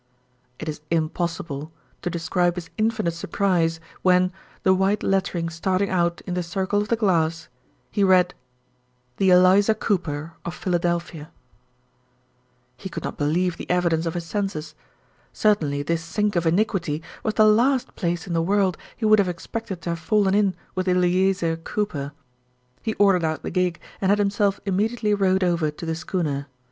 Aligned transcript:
It 0.57 0.67
is 0.67 0.81
impossible 0.89 1.71
to 2.01 2.09
describe 2.09 2.55
his 2.55 2.71
infinite 2.75 3.13
surprise 3.13 3.79
when, 4.01 4.31
the 4.63 4.73
white 4.73 5.03
lettering 5.03 5.47
starting 5.47 5.91
out 5.91 6.21
in 6.21 6.33
the 6.33 6.41
circle 6.41 6.81
of 6.81 6.87
the 6.87 6.95
glass, 6.95 7.49
he 7.91 8.03
read, 8.03 8.33
The 9.17 9.29
Eliza 9.29 9.75
Cooper, 9.75 10.33
of 10.43 10.55
Philadelphia. 10.55 11.29
He 12.77 12.89
could 12.89 13.03
not 13.03 13.15
believe 13.19 13.57
the 13.57 13.69
evidence 13.69 14.07
of 14.07 14.15
his 14.15 14.25
senses. 14.25 14.73
Certainly 15.33 15.83
this 15.83 16.01
sink 16.03 16.35
of 16.35 16.47
iniquity 16.47 17.03
was 17.21 17.35
the 17.35 17.45
last 17.45 17.95
place 17.95 18.25
in 18.25 18.33
the 18.33 18.41
world 18.41 18.77
he 18.97 19.05
would 19.05 19.19
have 19.19 19.29
expected 19.29 19.81
to 19.83 19.91
have 19.91 19.99
fallen 19.99 20.33
in 20.33 20.55
with 20.73 20.87
Eleazer 20.87 21.57
Cooper. 21.57 22.11
He 22.81 22.95
ordered 22.95 23.23
out 23.23 23.43
the 23.43 23.51
gig 23.51 23.79
and 24.01 24.09
had 24.09 24.17
himself 24.17 24.59
immediately 24.65 25.13
rowed 25.13 25.43
over 25.43 25.69
to 25.69 25.85
the 25.85 25.93
schooner. 25.93 26.47